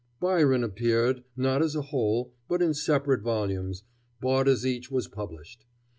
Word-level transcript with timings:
Byron 0.19 0.63
appeared, 0.63 1.23
not 1.37 1.61
as 1.61 1.75
a 1.75 1.83
whole, 1.83 2.33
but 2.47 2.59
in 2.59 2.73
separate 2.73 3.21
volumes, 3.21 3.83
bought 4.19 4.47
as 4.47 4.65
each 4.65 4.89
was 4.89 5.07
published. 5.07 5.63